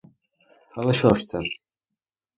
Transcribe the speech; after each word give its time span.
Але 0.71 0.93
що 0.93 1.09
ж 1.13 1.25
це? 1.25 1.39